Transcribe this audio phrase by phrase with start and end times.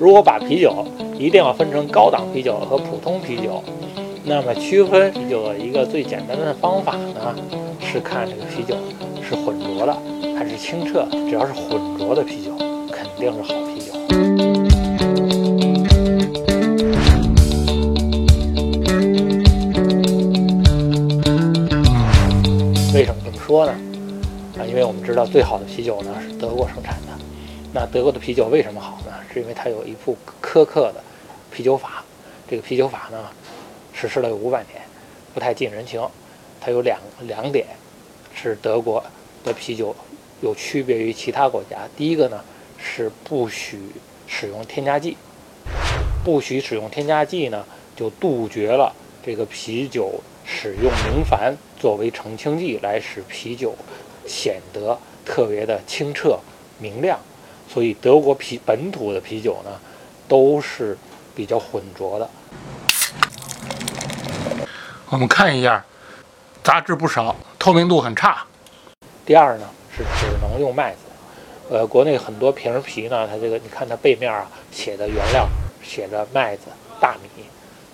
[0.00, 0.86] 如果把啤酒
[1.18, 3.60] 一定要分成高档啤酒和普通啤酒，
[4.24, 7.34] 那么区分啤酒的一个最简单的方法呢，
[7.80, 8.76] 是看这个啤酒
[9.20, 9.96] 是浑浊的
[10.38, 11.04] 还是清澈。
[11.28, 12.52] 只要是浑浊的啤酒，
[12.92, 13.92] 肯定是好啤酒。
[22.94, 23.72] 为什么这么说呢？
[24.58, 27.07] 啊，因为我们知道最好的啤酒呢是德国生产的。
[27.80, 29.12] 那德国的啤酒为什么好呢？
[29.32, 31.00] 是因为它有一部苛刻的
[31.48, 32.04] 啤酒法。
[32.50, 33.30] 这个啤酒法呢，
[33.92, 34.82] 实施了有五百年，
[35.32, 36.04] 不太近人情。
[36.60, 37.68] 它有两两点
[38.34, 39.00] 是德国
[39.44, 39.94] 的啤酒
[40.40, 41.76] 有区别于其他国家。
[41.96, 42.42] 第一个呢
[42.76, 43.78] 是不许
[44.26, 45.16] 使用添加剂，
[46.24, 48.92] 不许使用添加剂呢就杜绝了
[49.24, 53.72] 这个啤酒使用明矾作为澄清剂来使啤酒
[54.26, 56.40] 显得特别的清澈
[56.80, 57.16] 明亮。
[57.68, 59.70] 所以德国啤本土的啤酒呢
[60.26, 60.96] 都是
[61.34, 62.28] 比较浑浊的。
[65.10, 65.84] 我们看一下，
[66.62, 68.44] 杂质不少，透明度很差。
[69.24, 69.66] 第二呢
[69.96, 70.98] 是只能用麦子，
[71.70, 75.48] 呃，国内很多瓶啤呢，它这个你看它背面啊写的原料
[75.82, 76.64] 写着麦子、
[77.00, 77.44] 大米，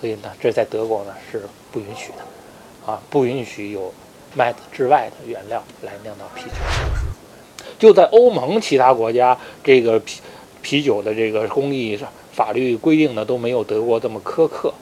[0.00, 3.92] 所以呢这在德国呢是不允许的，啊，不允许有
[4.34, 7.13] 麦子之外的原料来酿造啤酒。
[7.78, 10.20] 就在欧盟其他国家，这个啤
[10.62, 11.98] 啤酒的这个工艺
[12.32, 14.72] 法律规定呢都没有德国这么苛刻。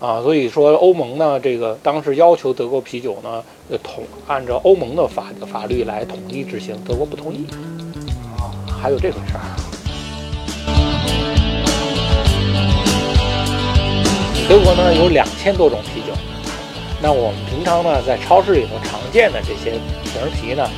[0.00, 3.42] 啊，所以说欧盟呢，这个当时要求德国啤酒呢，
[3.82, 7.46] 统按照欧盟的法法律来统一执行，德国不同意。
[8.38, 9.40] 啊，还有这回事儿。
[14.46, 16.12] 德国呢有两千多种啤酒，
[17.00, 20.68] 那我们平常呢在超市里头常见的这些瓶啤呢，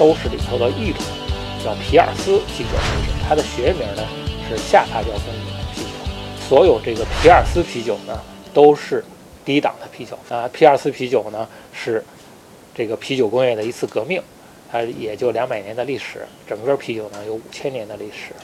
[0.00, 1.04] 都是里头的一种，
[1.62, 2.70] 叫皮尔斯啤酒，
[3.28, 4.02] 它的学名呢
[4.48, 6.48] 是下发酵工艺啤酒。
[6.48, 8.18] 所有这个皮尔斯啤酒呢。
[8.52, 9.04] 都是
[9.44, 10.50] 低档的啤酒啊！
[10.52, 12.04] 皮尔斯啤酒呢是
[12.74, 14.20] 这个啤酒工业的一次革命，
[14.72, 18.34] 它也就两百年的历史，整个啤酒呢有五千年的历史。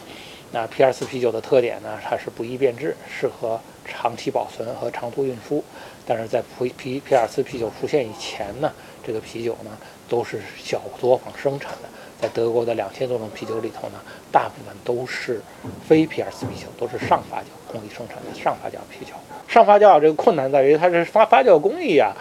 [0.52, 5.62] 那皮尔斯啤酒的特点呢，它是不易变质，适合长期保存和长途运输。
[6.06, 8.72] 但是在普皮皮尔斯啤酒出现以前呢，
[9.04, 9.70] 这个啤酒呢
[10.08, 11.88] 都是小作坊生产的。
[12.18, 14.00] 在德国的两千多种啤酒里头呢，
[14.32, 15.42] 大部分都是
[15.86, 19.12] 非皮尔斯啤酒，都是上发酵工艺生产的上发酵啤酒。
[19.46, 22.16] 上发酵这个困难在于它是发发酵工艺啊，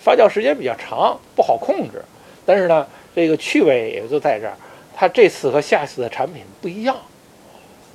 [0.00, 2.02] 发酵时间比较长，不好控制。
[2.44, 2.84] 但是呢，
[3.14, 4.54] 这个趣味也就在这儿，
[4.96, 6.96] 它这次和下次的产品不一样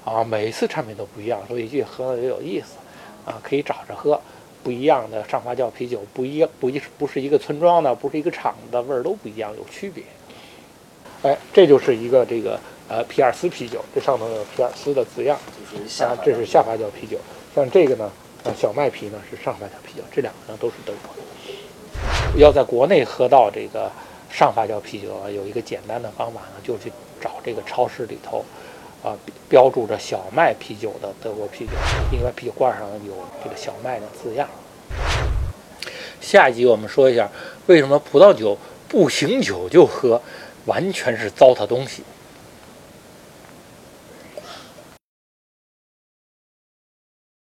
[0.06, 2.78] 啊，每一次产品都不一样，所以越喝越有意思
[3.26, 4.18] 啊，可以找着喝。
[4.64, 10.04] 不一样的上发酵啤酒，不一样不一不是一个村庄的，不是一个厂的味儿都不一样，有区别。
[11.22, 15.38] 哎，这就是一个这个呃皮尔斯啤酒，这上头有皮尔斯的字样，
[16.00, 17.20] 啊，这是下发酵啤酒。
[17.54, 18.12] 像这个呢，
[18.44, 22.40] 啊小麦啤呢是上发酵啤酒，这两个呢都是德国的。
[22.40, 23.92] 要在国内喝到这个
[24.32, 26.92] 上发酵啤酒啊，有一个简单的方法呢，就去
[27.22, 28.44] 找这个超市里头
[29.06, 29.16] 啊
[29.48, 31.74] 标注着小麦啤酒的德国啤酒，
[32.12, 34.50] 因为啤酒罐上有这个小麦的字样。
[36.20, 37.30] 下一集我们说一下
[37.68, 38.58] 为什么葡萄酒
[38.90, 40.20] 不醒酒就喝。
[40.66, 42.02] 完全是糟蹋东西。